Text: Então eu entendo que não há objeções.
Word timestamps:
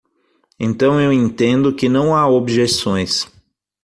Então 0.59 0.99
eu 0.99 1.13
entendo 1.13 1.75
que 1.75 1.87
não 1.87 2.15
há 2.15 2.27
objeções. 2.27 3.27